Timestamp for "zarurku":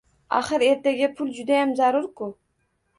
1.79-2.35